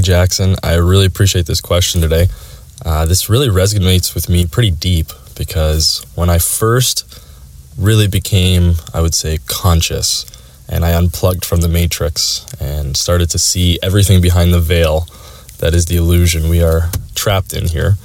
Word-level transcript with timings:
Jackson. 0.00 0.56
I 0.62 0.74
really 0.74 1.06
appreciate 1.06 1.46
this 1.46 1.60
question 1.60 2.00
today. 2.00 2.28
Uh, 2.84 3.06
this 3.06 3.28
really 3.28 3.48
resonates 3.48 4.14
with 4.14 4.28
me 4.28 4.46
pretty 4.46 4.70
deep 4.70 5.08
because 5.36 6.04
when 6.14 6.30
I 6.30 6.38
first 6.38 7.04
really 7.78 8.08
became, 8.08 8.74
I 8.92 9.00
would 9.00 9.14
say, 9.14 9.38
conscious 9.46 10.24
and 10.68 10.84
I 10.84 10.92
unplugged 10.92 11.44
from 11.44 11.60
the 11.60 11.68
matrix 11.68 12.46
and 12.60 12.96
started 12.96 13.30
to 13.30 13.38
see 13.38 13.78
everything 13.82 14.20
behind 14.20 14.54
the 14.54 14.60
veil 14.60 15.06
that 15.58 15.74
is 15.74 15.86
the 15.86 15.96
illusion 15.96 16.48
we 16.48 16.62
are 16.62 16.90
trapped 17.14 17.52
in 17.52 17.68
here. 17.68 17.96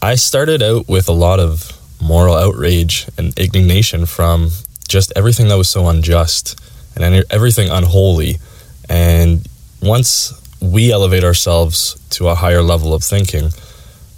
I 0.00 0.14
started 0.14 0.62
out 0.62 0.88
with 0.88 1.08
a 1.08 1.12
lot 1.12 1.40
of 1.40 1.72
moral 2.00 2.34
outrage 2.34 3.08
and 3.18 3.36
indignation 3.38 4.06
from 4.06 4.50
just 4.88 5.12
everything 5.16 5.48
that 5.48 5.58
was 5.58 5.68
so 5.68 5.88
unjust 5.88 6.58
and 6.96 7.24
everything 7.30 7.70
unholy. 7.70 8.38
And 8.88 9.46
once 9.82 10.32
we 10.60 10.92
elevate 10.92 11.24
ourselves 11.24 11.94
to 12.10 12.28
a 12.28 12.34
higher 12.34 12.62
level 12.62 12.94
of 12.94 13.02
thinking, 13.02 13.50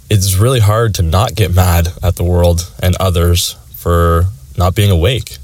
it's 0.09 0.35
really 0.35 0.59
hard 0.59 0.95
to 0.95 1.01
not 1.01 1.35
get 1.35 1.53
mad 1.53 1.89
at 2.03 2.15
the 2.15 2.23
world 2.23 2.71
and 2.81 2.95
others 2.99 3.55
for 3.75 4.25
not 4.57 4.75
being 4.75 4.91
awake 4.91 5.37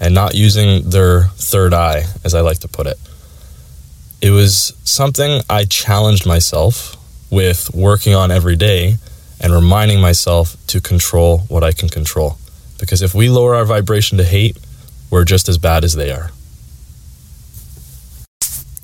and 0.00 0.14
not 0.14 0.34
using 0.34 0.88
their 0.90 1.24
third 1.24 1.74
eye, 1.74 2.04
as 2.24 2.34
I 2.34 2.40
like 2.40 2.58
to 2.60 2.68
put 2.68 2.86
it. 2.86 2.98
It 4.22 4.30
was 4.30 4.74
something 4.84 5.42
I 5.48 5.64
challenged 5.64 6.26
myself 6.26 6.96
with 7.30 7.72
working 7.74 8.14
on 8.14 8.30
every 8.30 8.56
day 8.56 8.96
and 9.40 9.52
reminding 9.52 10.00
myself 10.00 10.56
to 10.66 10.80
control 10.80 11.38
what 11.48 11.62
I 11.62 11.72
can 11.72 11.88
control. 11.88 12.36
Because 12.78 13.02
if 13.02 13.14
we 13.14 13.28
lower 13.28 13.54
our 13.54 13.64
vibration 13.64 14.18
to 14.18 14.24
hate, 14.24 14.58
we're 15.10 15.24
just 15.24 15.48
as 15.48 15.58
bad 15.58 15.84
as 15.84 15.94
they 15.94 16.10
are. 16.10 16.30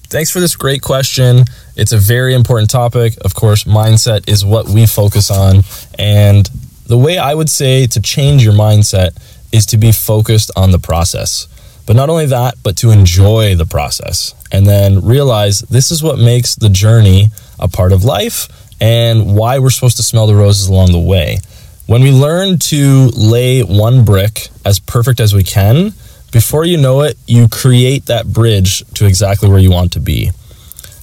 Thanks 0.08 0.30
for 0.30 0.38
this 0.38 0.54
great 0.54 0.82
question. 0.82 1.44
It's 1.74 1.92
a 1.92 1.98
very 1.98 2.34
important 2.34 2.70
topic. 2.70 3.16
Of 3.24 3.34
course, 3.34 3.64
mindset 3.64 4.28
is 4.28 4.44
what 4.44 4.68
we 4.68 4.86
focus 4.86 5.32
on. 5.32 5.62
And 5.98 6.48
the 6.86 6.96
way 6.96 7.18
I 7.18 7.34
would 7.34 7.50
say 7.50 7.88
to 7.88 8.00
change 8.00 8.44
your 8.44 8.52
mindset 8.52 9.20
is 9.52 9.66
to 9.66 9.78
be 9.78 9.90
focused 9.90 10.52
on 10.54 10.70
the 10.70 10.78
process. 10.78 11.48
But 11.86 11.96
not 11.96 12.08
only 12.08 12.26
that, 12.26 12.54
but 12.62 12.76
to 12.78 12.90
enjoy 12.90 13.56
the 13.56 13.66
process 13.66 14.34
and 14.52 14.64
then 14.64 15.04
realize 15.04 15.60
this 15.60 15.90
is 15.90 16.02
what 16.02 16.18
makes 16.18 16.54
the 16.54 16.68
journey 16.68 17.30
a 17.58 17.68
part 17.68 17.92
of 17.92 18.04
life 18.04 18.48
and 18.80 19.36
why 19.36 19.58
we're 19.58 19.70
supposed 19.70 19.96
to 19.96 20.02
smell 20.04 20.28
the 20.28 20.34
roses 20.36 20.68
along 20.68 20.92
the 20.92 21.00
way. 21.00 21.38
When 21.86 22.02
we 22.02 22.12
learn 22.12 22.58
to 22.58 23.10
lay 23.14 23.62
one 23.62 24.04
brick 24.04 24.48
as 24.64 24.78
perfect 24.78 25.18
as 25.18 25.34
we 25.34 25.42
can, 25.42 25.94
before 26.32 26.64
you 26.64 26.76
know 26.76 27.02
it, 27.02 27.16
you 27.26 27.48
create 27.48 28.06
that 28.06 28.26
bridge 28.26 28.84
to 28.94 29.06
exactly 29.06 29.48
where 29.48 29.58
you 29.58 29.70
want 29.70 29.92
to 29.92 30.00
be. 30.00 30.30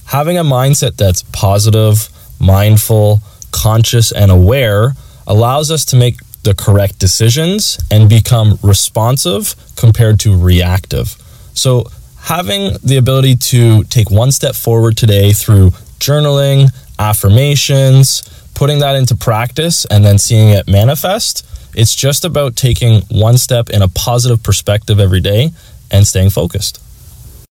Having 0.06 0.38
a 0.38 0.44
mindset 0.44 0.96
that's 0.96 1.22
positive, 1.32 2.08
mindful, 2.38 3.20
conscious, 3.50 4.12
and 4.12 4.30
aware 4.30 4.92
allows 5.26 5.70
us 5.70 5.84
to 5.86 5.96
make 5.96 6.16
the 6.42 6.54
correct 6.54 6.98
decisions 6.98 7.78
and 7.90 8.08
become 8.08 8.58
responsive 8.62 9.54
compared 9.76 10.20
to 10.20 10.36
reactive. 10.36 11.16
So, 11.54 11.86
having 12.20 12.76
the 12.82 12.96
ability 12.96 13.36
to 13.36 13.84
take 13.84 14.10
one 14.10 14.30
step 14.30 14.54
forward 14.54 14.96
today 14.96 15.32
through 15.32 15.70
journaling, 15.98 16.70
affirmations, 16.98 18.22
putting 18.54 18.78
that 18.80 18.94
into 18.94 19.14
practice, 19.16 19.84
and 19.86 20.04
then 20.04 20.18
seeing 20.18 20.50
it 20.50 20.68
manifest, 20.68 21.46
it's 21.74 21.94
just 21.94 22.24
about 22.24 22.56
taking 22.56 23.02
one 23.02 23.38
step 23.38 23.70
in 23.70 23.82
a 23.82 23.88
positive 23.88 24.42
perspective 24.42 25.00
every 25.00 25.20
day 25.20 25.50
and 25.90 26.06
staying 26.06 26.30
focused. 26.30 26.80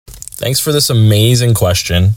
Thanks 0.08 0.60
for 0.60 0.72
this 0.72 0.90
amazing 0.90 1.54
question. 1.54 2.10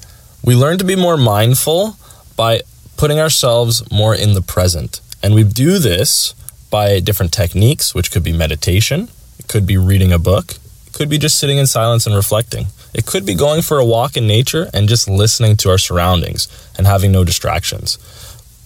We 0.44 0.56
learn 0.56 0.78
to 0.78 0.86
be 0.86 0.96
more 0.96 1.18
mindful 1.18 1.98
by 2.36 2.62
putting 2.98 3.20
ourselves 3.20 3.90
more 3.92 4.16
in 4.16 4.34
the 4.34 4.42
present. 4.42 5.02
And 5.24 5.34
we 5.34 5.44
do 5.44 5.80
this 5.80 6.34
by 6.70 7.00
different 7.00 7.34
techniques, 7.34 7.94
which 7.94 8.12
could 8.12 8.24
be 8.24 8.32
meditation, 8.32 9.10
it 9.40 9.48
could 9.48 9.66
be 9.66 9.78
reading 9.78 10.14
a 10.14 10.20
book, 10.20 10.52
it 10.88 10.94
could 10.94 11.10
be 11.10 11.18
just 11.18 11.38
sitting 11.38 11.58
in 11.58 11.68
silence 11.68 12.06
and 12.06 12.16
reflecting. 12.16 12.68
It 12.94 13.06
could 13.06 13.26
be 13.26 13.36
going 13.36 13.62
for 13.62 13.80
a 13.80 13.86
walk 13.86 14.18
in 14.18 14.28
nature 14.28 14.70
and 14.74 14.90
just 14.90 15.10
listening 15.10 15.56
to 15.58 15.70
our 15.70 15.78
surroundings 15.78 16.48
and 16.78 16.86
having 16.86 17.12
no 17.12 17.24
distractions. 17.24 17.98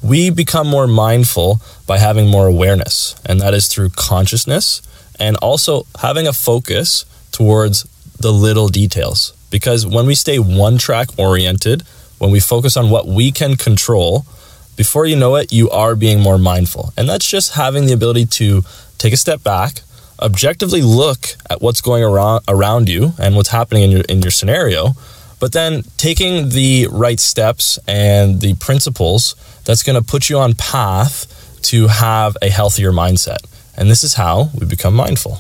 We 0.06 0.30
become 0.30 0.68
more 0.68 0.86
mindful 0.86 1.62
by 1.88 1.98
having 1.98 2.30
more 2.30 2.46
awareness, 2.46 3.16
and 3.26 3.42
that 3.42 3.56
is 3.56 3.68
through 3.68 3.90
consciousness 3.90 4.84
and 5.20 5.36
also 5.38 5.88
having 6.00 6.28
a 6.28 6.34
focus 6.34 7.06
towards 7.32 7.84
the 8.20 8.32
little 8.32 8.68
details. 8.68 9.34
Because 9.50 9.88
when 9.88 10.06
we 10.06 10.14
stay 10.14 10.38
one 10.38 10.78
track 10.78 11.08
oriented, 11.18 11.82
when 12.20 12.30
we 12.30 12.40
focus 12.40 12.78
on 12.78 12.92
what 12.92 13.08
we 13.08 13.32
can 13.32 13.56
control, 13.56 14.28
before 14.76 15.08
you 15.08 15.16
know 15.16 15.38
it, 15.38 15.52
you 15.52 15.72
are 15.72 15.96
being 15.96 16.20
more 16.20 16.38
mindful. 16.38 16.94
And 16.96 17.10
that's 17.10 17.28
just 17.28 17.54
having 17.54 17.88
the 17.88 17.94
ability 17.94 18.28
to 18.28 18.62
take 19.00 19.14
a 19.14 19.18
step 19.18 19.42
back, 19.42 19.82
objectively 20.22 20.84
look 20.84 21.30
at 21.50 21.64
what's 21.64 21.82
going 21.82 22.04
around 22.04 22.44
around 22.48 22.90
you 22.90 23.14
and 23.18 23.36
what's 23.36 23.50
happening 23.50 23.82
in 23.82 23.90
your 23.90 24.02
in 24.02 24.22
your 24.22 24.32
scenario, 24.32 24.94
but 25.40 25.52
then 25.52 25.84
taking 25.98 26.50
the 26.50 26.88
right 26.92 27.20
steps 27.20 27.78
and 27.88 28.42
the 28.42 28.54
principles 28.56 29.36
that's 29.66 29.84
going 29.84 30.02
to 30.02 30.06
put 30.06 30.30
you 30.30 30.38
on 30.38 30.54
path 30.54 31.60
to 31.64 31.88
have 31.88 32.38
a 32.42 32.50
healthier 32.50 32.92
mindset. 32.92 33.40
And 33.78 33.90
this 33.90 34.04
is 34.04 34.14
how 34.14 34.50
we 34.58 34.66
become 34.66 34.94
mindful. 34.94 35.40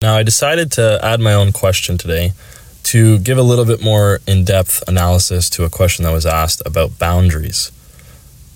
Now, 0.00 0.16
I 0.16 0.22
decided 0.22 0.70
to 0.72 1.00
add 1.02 1.20
my 1.20 1.34
own 1.34 1.52
question 1.52 1.98
today 1.98 2.32
to 2.84 3.18
give 3.18 3.38
a 3.38 3.42
little 3.42 3.64
bit 3.64 3.82
more 3.82 4.20
in 4.26 4.44
depth 4.44 4.82
analysis 4.86 5.50
to 5.50 5.64
a 5.64 5.70
question 5.70 6.04
that 6.04 6.12
was 6.12 6.26
asked 6.26 6.62
about 6.64 6.98
boundaries. 6.98 7.72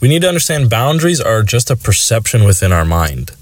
We 0.00 0.08
need 0.08 0.22
to 0.22 0.28
understand 0.28 0.70
boundaries 0.70 1.20
are 1.20 1.42
just 1.42 1.70
a 1.70 1.76
perception 1.76 2.44
within 2.44 2.72
our 2.72 2.84
mind. 2.84 3.32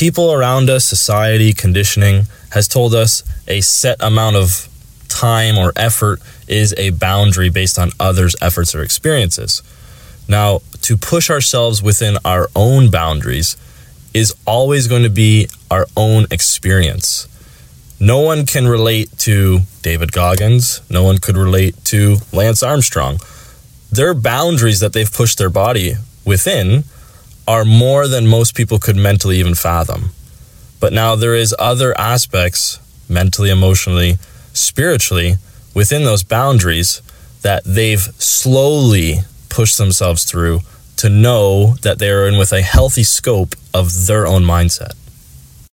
People 0.00 0.32
around 0.32 0.68
us, 0.68 0.84
society, 0.84 1.52
conditioning 1.52 2.26
has 2.52 2.66
told 2.66 2.94
us 2.94 3.22
a 3.46 3.60
set 3.60 4.02
amount 4.02 4.34
of 4.34 4.68
time 5.08 5.56
or 5.58 5.72
effort 5.76 6.20
is 6.48 6.74
a 6.76 6.90
boundary 6.90 7.50
based 7.50 7.78
on 7.78 7.90
others' 8.00 8.34
efforts 8.40 8.74
or 8.74 8.82
experiences. 8.82 9.62
Now, 10.26 10.60
to 10.82 10.96
push 10.96 11.30
ourselves 11.30 11.82
within 11.82 12.16
our 12.24 12.48
own 12.56 12.90
boundaries 12.90 13.56
is 14.12 14.34
always 14.44 14.88
going 14.88 15.04
to 15.04 15.10
be 15.10 15.48
our 15.70 15.86
own 15.96 16.26
experience 16.32 17.28
no 18.02 18.20
one 18.20 18.46
can 18.46 18.66
relate 18.66 19.10
to 19.18 19.60
David 19.82 20.10
Goggins. 20.10 20.80
No 20.88 21.04
one 21.04 21.18
could 21.18 21.36
relate 21.36 21.76
to 21.84 22.16
Lance 22.32 22.62
Armstrong. 22.62 23.18
Their 23.92 24.14
boundaries 24.14 24.80
that 24.80 24.94
they've 24.94 25.12
pushed 25.12 25.36
their 25.36 25.50
body 25.50 25.96
within 26.24 26.84
are 27.46 27.64
more 27.64 28.06
than 28.06 28.26
most 28.26 28.54
people 28.54 28.78
could 28.78 28.96
mentally 28.96 29.38
even 29.38 29.54
fathom. 29.54 30.10
But 30.78 30.92
now 30.92 31.14
there 31.16 31.34
is 31.34 31.54
other 31.58 31.98
aspects 31.98 32.78
mentally, 33.08 33.50
emotionally, 33.50 34.18
spiritually 34.52 35.36
within 35.74 36.04
those 36.04 36.22
boundaries 36.22 37.02
that 37.42 37.64
they've 37.64 38.00
slowly 38.00 39.18
pushed 39.48 39.78
themselves 39.78 40.24
through 40.24 40.60
to 40.96 41.08
know 41.08 41.74
that 41.82 41.98
they 41.98 42.10
are 42.10 42.26
in 42.26 42.38
with 42.38 42.52
a 42.52 42.62
healthy 42.62 43.02
scope 43.02 43.54
of 43.72 44.06
their 44.06 44.26
own 44.26 44.42
mindset. 44.42 44.92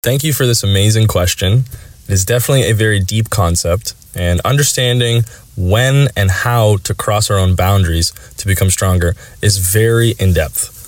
Thank 0.03 0.25
you 0.25 0.33
for 0.33 0.47
this 0.47 0.63
amazing 0.63 1.07
question. 1.09 1.65
It 2.09 2.13
is 2.13 2.25
definitely 2.25 2.71
a 2.71 2.75
very 2.75 3.01
deep 3.01 3.29
concept, 3.29 3.95
and 4.15 4.41
understanding 4.41 5.23
when 5.57 6.09
and 6.17 6.31
how 6.31 6.79
to 6.79 6.95
cross 6.95 7.31
our 7.31 7.39
own 7.39 7.55
boundaries 7.55 8.13
to 8.39 8.47
become 8.47 8.71
stronger 8.71 9.15
is 9.43 9.59
very 9.59 10.15
in 10.19 10.33
depth. 10.33 10.80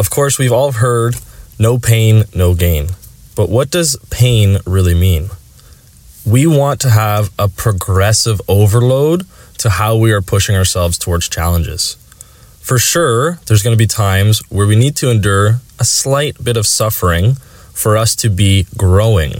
Of 0.00 0.08
course, 0.08 0.38
we've 0.38 0.50
all 0.50 0.72
heard 0.72 1.16
no 1.58 1.76
pain, 1.76 2.24
no 2.34 2.54
gain. 2.54 2.86
But 3.36 3.50
what 3.50 3.70
does 3.70 3.98
pain 4.08 4.56
really 4.64 4.94
mean? 4.94 5.28
We 6.24 6.46
want 6.46 6.80
to 6.80 6.88
have 6.88 7.30
a 7.38 7.48
progressive 7.48 8.40
overload 8.48 9.26
to 9.58 9.68
how 9.68 9.96
we 9.96 10.10
are 10.12 10.22
pushing 10.22 10.56
ourselves 10.56 10.96
towards 10.96 11.28
challenges. 11.28 11.96
For 12.60 12.78
sure, 12.78 13.40
there's 13.44 13.62
going 13.62 13.76
to 13.76 13.84
be 13.84 13.86
times 13.86 14.40
where 14.48 14.66
we 14.66 14.74
need 14.74 14.96
to 14.96 15.10
endure 15.10 15.60
a 15.78 15.84
slight 15.84 16.42
bit 16.42 16.56
of 16.56 16.66
suffering 16.66 17.34
for 17.74 17.98
us 17.98 18.16
to 18.16 18.30
be 18.30 18.66
growing 18.78 19.34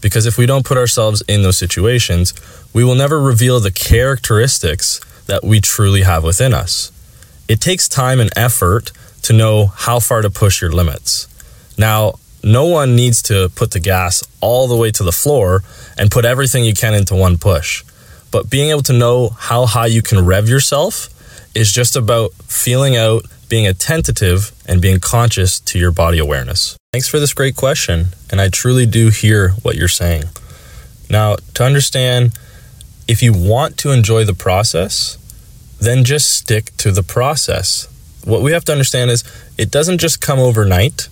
because 0.00 0.24
if 0.24 0.38
we 0.38 0.46
don't 0.46 0.64
put 0.64 0.78
ourselves 0.78 1.22
in 1.28 1.42
those 1.42 1.58
situations, 1.58 2.32
we 2.72 2.82
will 2.82 2.94
never 2.94 3.20
reveal 3.20 3.60
the 3.60 3.70
characteristics 3.70 5.02
that 5.26 5.44
we 5.44 5.60
truly 5.60 6.00
have 6.00 6.24
within 6.24 6.54
us. 6.54 6.92
It 7.46 7.60
takes 7.60 7.90
time 7.90 8.20
and 8.20 8.30
effort 8.34 8.90
to 9.28 9.34
know 9.34 9.66
how 9.66 10.00
far 10.00 10.22
to 10.22 10.30
push 10.30 10.62
your 10.62 10.72
limits. 10.72 11.28
Now, 11.76 12.14
no 12.42 12.64
one 12.64 12.96
needs 12.96 13.20
to 13.24 13.50
put 13.54 13.72
the 13.72 13.78
gas 13.78 14.24
all 14.40 14.66
the 14.66 14.76
way 14.76 14.90
to 14.92 15.02
the 15.02 15.12
floor 15.12 15.62
and 15.98 16.10
put 16.10 16.24
everything 16.24 16.64
you 16.64 16.72
can 16.72 16.94
into 16.94 17.14
one 17.14 17.36
push. 17.36 17.84
But 18.30 18.48
being 18.48 18.70
able 18.70 18.84
to 18.84 18.94
know 18.94 19.28
how 19.28 19.66
high 19.66 19.88
you 19.88 20.00
can 20.00 20.24
rev 20.24 20.48
yourself 20.48 21.10
is 21.54 21.70
just 21.70 21.94
about 21.94 22.32
feeling 22.46 22.96
out, 22.96 23.26
being 23.50 23.66
attentive, 23.66 24.50
and 24.64 24.80
being 24.80 24.98
conscious 24.98 25.60
to 25.60 25.78
your 25.78 25.92
body 25.92 26.18
awareness. 26.18 26.78
Thanks 26.90 27.06
for 27.06 27.20
this 27.20 27.34
great 27.34 27.54
question, 27.54 28.14
and 28.30 28.40
I 28.40 28.48
truly 28.48 28.86
do 28.86 29.10
hear 29.10 29.50
what 29.60 29.76
you're 29.76 29.88
saying. 29.88 30.24
Now, 31.10 31.36
to 31.52 31.64
understand, 31.64 32.32
if 33.06 33.22
you 33.22 33.34
want 33.34 33.76
to 33.78 33.90
enjoy 33.90 34.24
the 34.24 34.32
process, 34.32 35.18
then 35.78 36.02
just 36.02 36.34
stick 36.34 36.74
to 36.78 36.90
the 36.90 37.02
process. 37.02 37.88
What 38.24 38.42
we 38.42 38.52
have 38.52 38.64
to 38.66 38.72
understand 38.72 39.10
is 39.10 39.24
it 39.56 39.70
doesn't 39.70 39.98
just 39.98 40.20
come 40.20 40.38
overnight, 40.38 41.08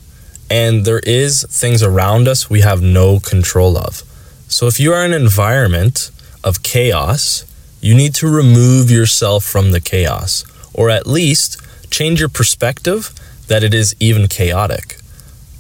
and 0.51 0.85
there 0.85 1.01
is 1.01 1.45
things 1.49 1.83
around 1.83 2.29
us 2.29 2.51
we 2.51 2.61
have 2.61 2.83
no 2.83 3.19
control 3.19 3.77
of. 3.77 4.03
So 4.49 4.67
if 4.67 4.79
you 4.79 4.93
are 4.93 5.05
in 5.05 5.13
an 5.13 5.23
environment 5.23 6.11
of 6.45 6.63
chaos, 6.63 7.45
you 7.81 7.95
need 7.95 8.15
to 8.17 8.29
remove 8.29 8.91
yourself 8.91 9.45
from 9.45 9.73
the 9.73 9.81
chaos, 9.81 10.45
or 10.73 10.91
at 10.91 11.07
least 11.07 11.61
change 11.91 12.21
your 12.21 12.29
perspective 12.29 13.13
that 13.49 13.63
it 13.63 13.75
is 13.75 13.95
even 14.01 14.29
chaotic. 14.29 14.99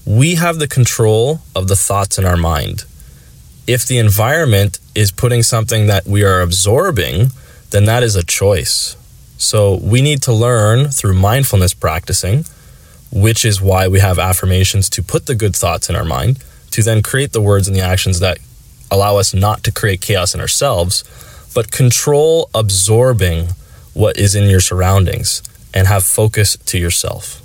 We 0.04 0.36
have 0.36 0.58
the 0.58 0.68
control 0.68 1.40
of 1.54 1.68
the 1.68 1.76
thoughts 1.76 2.18
in 2.18 2.24
our 2.24 2.36
mind. 2.36 2.84
If 3.66 3.86
the 3.86 3.98
environment 3.98 4.78
is 4.94 5.10
putting 5.10 5.42
something 5.42 5.86
that 5.88 6.06
we 6.06 6.22
are 6.22 6.40
absorbing, 6.40 7.32
then 7.70 7.84
that 7.86 8.02
is 8.02 8.14
a 8.14 8.24
choice. 8.24 8.96
So 9.38 9.76
we 9.76 10.00
need 10.02 10.22
to 10.22 10.32
learn 10.32 10.88
through 10.88 11.14
mindfulness 11.14 11.74
practicing, 11.74 12.44
which 13.12 13.44
is 13.44 13.60
why 13.60 13.88
we 13.88 14.00
have 14.00 14.18
affirmations 14.18 14.88
to 14.90 15.02
put 15.02 15.26
the 15.26 15.34
good 15.34 15.54
thoughts 15.54 15.88
in 15.88 15.96
our 15.96 16.04
mind, 16.04 16.42
to 16.72 16.82
then 16.82 17.02
create 17.02 17.32
the 17.32 17.40
words 17.40 17.68
and 17.68 17.76
the 17.76 17.82
actions 17.82 18.20
that 18.20 18.38
allow 18.90 19.16
us 19.16 19.34
not 19.34 19.62
to 19.64 19.72
create 19.72 20.00
chaos 20.00 20.34
in 20.34 20.40
ourselves, 20.40 21.04
but 21.54 21.70
control 21.70 22.50
absorbing 22.54 23.48
what 23.94 24.16
is 24.16 24.34
in 24.34 24.48
your 24.48 24.60
surroundings 24.60 25.42
and 25.72 25.86
have 25.86 26.04
focus 26.04 26.56
to 26.58 26.78
yourself. 26.78 27.42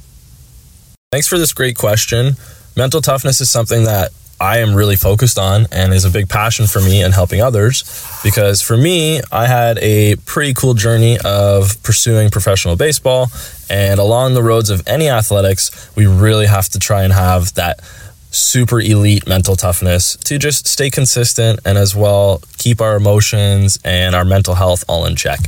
Thanks 1.11 1.27
for 1.27 1.37
this 1.37 1.53
great 1.53 1.77
question. 1.77 2.35
Mental 2.75 3.01
toughness 3.01 3.41
is 3.41 3.49
something 3.49 3.83
that 3.83 4.11
I 4.41 4.57
am 4.57 4.73
really 4.73 4.95
focused 4.95 5.37
on 5.37 5.67
and 5.71 5.93
is 5.93 6.03
a 6.03 6.09
big 6.09 6.27
passion 6.27 6.65
for 6.65 6.81
me 6.81 7.03
and 7.03 7.13
helping 7.13 7.41
others 7.41 7.83
because 8.23 8.59
for 8.59 8.75
me, 8.75 9.21
I 9.31 9.45
had 9.45 9.77
a 9.77 10.15
pretty 10.25 10.55
cool 10.55 10.73
journey 10.73 11.19
of 11.23 11.81
pursuing 11.83 12.31
professional 12.31 12.75
baseball. 12.75 13.27
And 13.69 13.99
along 13.99 14.33
the 14.33 14.41
roads 14.41 14.71
of 14.71 14.81
any 14.87 15.09
athletics, 15.09 15.95
we 15.95 16.07
really 16.07 16.47
have 16.47 16.69
to 16.69 16.79
try 16.79 17.03
and 17.03 17.13
have 17.13 17.53
that 17.53 17.81
super 18.31 18.81
elite 18.81 19.27
mental 19.27 19.55
toughness 19.55 20.15
to 20.15 20.39
just 20.39 20.67
stay 20.67 20.89
consistent 20.89 21.59
and 21.63 21.77
as 21.77 21.95
well 21.95 22.41
keep 22.57 22.81
our 22.81 22.95
emotions 22.95 23.77
and 23.85 24.15
our 24.15 24.25
mental 24.25 24.55
health 24.55 24.83
all 24.87 25.05
in 25.05 25.15
check. 25.15 25.39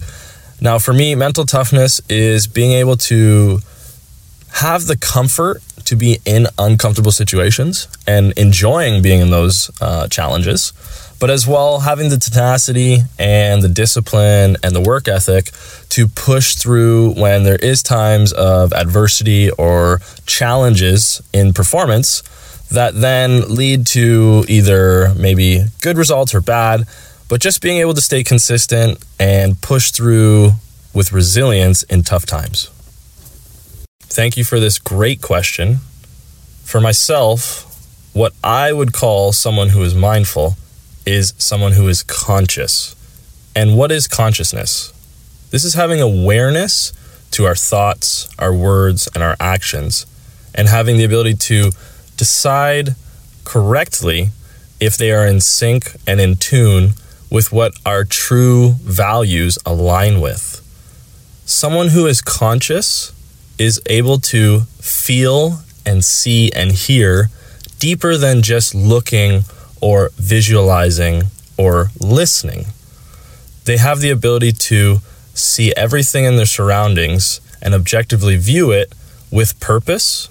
Now, 0.62 0.78
for 0.78 0.94
me, 0.94 1.16
mental 1.16 1.46
toughness 1.46 2.00
is 2.10 2.46
being 2.46 2.74
able 2.74 2.98
to 2.98 3.60
have 4.54 4.86
the 4.86 4.98
comfort 4.98 5.62
to 5.86 5.96
be 5.96 6.20
in 6.26 6.48
uncomfortable 6.58 7.12
situations 7.12 7.88
and 8.08 8.32
enjoying 8.38 9.02
being 9.02 9.20
in 9.20 9.32
those 9.32 9.72
uh, 9.82 10.08
challenges, 10.08 10.72
but 11.20 11.30
as 11.30 11.48
well 11.48 11.80
having 11.80 12.10
the 12.10 12.18
tenacity 12.18 13.00
and 13.18 13.62
the 13.62 13.68
discipline 13.68 14.56
and 14.64 14.76
the 14.76 14.82
work 14.82 15.08
ethic 15.08 15.50
to 15.90 16.08
push 16.08 16.56
through 16.56 17.14
when 17.14 17.44
there 17.44 17.58
is 17.58 17.82
times 17.82 18.32
of 18.34 18.74
adversity 18.74 19.50
or 19.52 20.00
challenges 20.26 21.22
in 21.34 21.52
performance 21.52 22.22
that 22.70 22.94
then 22.96 23.54
lead 23.54 23.86
to 23.86 24.46
either 24.48 25.14
maybe 25.16 25.66
good 25.82 25.98
results 25.98 26.34
or 26.34 26.42
bad, 26.42 26.86
but 27.28 27.42
just 27.42 27.62
being 27.62 27.78
able 27.78 27.94
to 27.94 28.02
stay 28.02 28.24
consistent 28.24 29.04
and 29.20 29.60
push 29.62 29.92
through 29.92 30.52
with 30.94 31.12
resilience 31.12 31.84
in 31.84 32.04
tough 32.04 32.26
times. 32.26 32.70
Thank 34.10 34.38
you 34.38 34.44
for 34.44 34.60
this 34.60 34.80
great 34.80 35.22
question. 35.22 35.78
For 36.64 36.80
myself, 36.80 37.70
what 38.14 38.34
I 38.44 38.72
would 38.72 38.94
call 38.94 39.32
someone 39.32 39.70
who 39.70 39.82
is 39.84 39.96
mindful 39.96 40.56
is 41.06 41.34
someone 41.38 41.74
who 41.74 41.88
is 41.88 42.04
conscious. 42.04 42.96
And 43.56 43.78
what 43.78 43.92
is 43.92 44.08
consciousness? 44.08 44.92
This 45.52 45.64
is 45.64 45.74
having 45.74 46.02
awareness 46.02 46.94
to 47.32 47.46
our 47.46 47.56
thoughts, 47.56 48.30
our 48.38 48.54
words, 48.54 49.10
and 49.14 49.24
our 49.24 49.36
actions, 49.40 50.06
and 50.54 50.68
having 50.68 50.98
the 50.98 51.04
ability 51.04 51.34
to 51.34 51.72
decide 52.18 52.96
correctly 53.44 54.30
if 54.80 54.96
they 54.98 55.12
are 55.12 55.26
in 55.26 55.40
sync 55.40 55.96
and 56.08 56.22
in 56.22 56.36
tune 56.36 56.92
with 57.32 57.52
what 57.52 57.74
our 57.86 58.04
true 58.04 58.74
values 58.82 59.58
align 59.66 60.22
with. 60.22 60.60
Someone 61.46 61.90
who 61.90 62.06
is 62.06 62.22
conscious 62.22 63.12
is 63.64 63.82
able 63.86 64.20
to 64.20 64.62
feel 64.80 65.60
and 65.86 66.04
see 66.04 66.52
and 66.52 66.72
hear 66.72 67.30
deeper 67.80 68.18
than 68.18 68.42
just 68.42 68.76
looking 68.76 69.44
or 69.82 70.12
visualizing 70.16 71.24
or 71.58 71.88
listening. 72.00 72.66
They 73.66 73.78
have 73.78 74.02
the 74.02 74.10
ability 74.10 74.52
to 74.70 74.98
see 75.34 75.74
everything 75.76 76.26
in 76.26 76.36
their 76.36 76.46
surroundings 76.46 77.42
and 77.62 77.74
objectively 77.74 78.36
view 78.36 78.72
it 78.72 78.94
with 79.32 79.60
purpose 79.60 80.30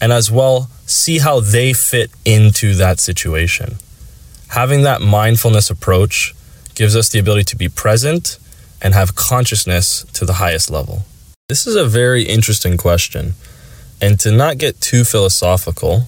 and 0.00 0.12
as 0.12 0.30
well 0.30 0.70
see 0.86 1.18
how 1.18 1.40
they 1.40 1.72
fit 1.72 2.10
into 2.24 2.74
that 2.74 2.98
situation. 2.98 3.76
Having 4.48 4.82
that 4.82 5.00
mindfulness 5.00 5.70
approach 5.70 6.34
gives 6.74 6.96
us 6.96 7.10
the 7.10 7.18
ability 7.18 7.44
to 7.44 7.56
be 7.56 7.68
present 7.68 8.38
and 8.82 8.94
have 8.94 9.14
consciousness 9.14 10.04
to 10.14 10.24
the 10.24 10.34
highest 10.34 10.70
level. 10.70 11.04
This 11.50 11.66
is 11.66 11.74
a 11.74 11.84
very 11.84 12.22
interesting 12.22 12.76
question. 12.76 13.34
And 14.00 14.20
to 14.20 14.30
not 14.30 14.56
get 14.56 14.80
too 14.80 15.02
philosophical, 15.02 16.04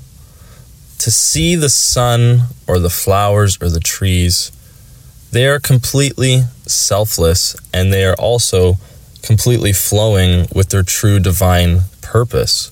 to 0.99 1.11
see 1.11 1.57
the 1.57 1.69
sun 1.69 2.43
or 2.69 2.79
the 2.79 2.89
flowers 2.89 3.61
or 3.61 3.69
the 3.69 3.81
trees, 3.81 4.53
they 5.33 5.49
are 5.49 5.59
completely 5.59 6.43
selfless 6.67 7.57
and 7.75 7.93
they 7.93 8.05
are 8.05 8.15
also 8.21 8.75
completely 9.23 9.73
flowing 9.73 10.47
with 10.55 10.69
their 10.69 10.85
true 10.85 11.19
divine 11.19 11.81
purpose. 12.03 12.71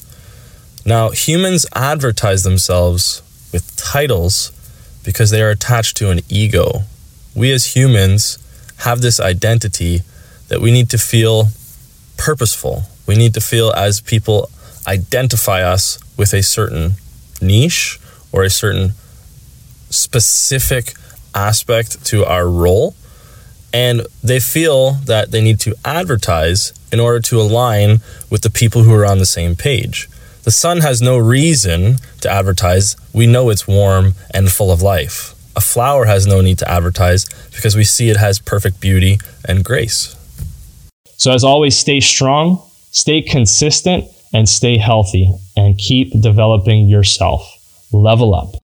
Now, 0.86 1.10
humans 1.10 1.66
advertise 1.74 2.44
themselves 2.44 3.20
with 3.52 3.76
titles 3.76 4.52
because 5.04 5.30
they 5.30 5.42
are 5.42 5.50
attached 5.50 5.96
to 5.96 6.10
an 6.10 6.20
ego. 6.28 6.82
We 7.34 7.50
as 7.50 7.74
humans 7.74 8.38
have 8.84 9.00
this 9.00 9.18
identity 9.18 10.02
that 10.46 10.60
we 10.60 10.70
need 10.70 10.88
to 10.90 10.98
feel 10.98 11.48
purposeful. 12.20 12.82
We 13.06 13.16
need 13.16 13.32
to 13.34 13.40
feel 13.40 13.72
as 13.72 14.02
people 14.02 14.50
identify 14.86 15.62
us 15.62 15.98
with 16.18 16.34
a 16.34 16.42
certain 16.42 16.92
niche 17.40 17.98
or 18.30 18.44
a 18.44 18.50
certain 18.50 18.92
specific 19.88 20.92
aspect 21.34 22.04
to 22.06 22.26
our 22.26 22.46
role. 22.46 22.94
And 23.72 24.02
they 24.22 24.38
feel 24.38 24.92
that 25.06 25.30
they 25.30 25.40
need 25.40 25.60
to 25.60 25.74
advertise 25.82 26.74
in 26.92 27.00
order 27.00 27.20
to 27.20 27.40
align 27.40 28.00
with 28.28 28.42
the 28.42 28.50
people 28.50 28.82
who 28.82 28.92
are 28.92 29.06
on 29.06 29.18
the 29.18 29.26
same 29.26 29.56
page. 29.56 30.06
The 30.42 30.50
sun 30.50 30.80
has 30.80 31.00
no 31.00 31.16
reason 31.16 31.96
to 32.20 32.30
advertise. 32.30 32.96
We 33.14 33.26
know 33.26 33.48
it's 33.48 33.66
warm 33.66 34.12
and 34.34 34.50
full 34.52 34.70
of 34.70 34.82
life. 34.82 35.34
A 35.56 35.60
flower 35.60 36.04
has 36.04 36.26
no 36.26 36.42
need 36.42 36.58
to 36.58 36.70
advertise 36.70 37.24
because 37.54 37.76
we 37.76 37.84
see 37.84 38.10
it 38.10 38.18
has 38.18 38.38
perfect 38.38 38.78
beauty 38.78 39.18
and 39.46 39.64
grace. 39.64 40.16
So, 41.20 41.32
as 41.32 41.44
always, 41.44 41.76
stay 41.76 42.00
strong, 42.00 42.62
stay 42.92 43.20
consistent, 43.20 44.06
and 44.32 44.48
stay 44.48 44.78
healthy, 44.78 45.30
and 45.54 45.76
keep 45.76 46.18
developing 46.18 46.88
yourself. 46.88 47.42
Level 47.92 48.34
up. 48.34 48.54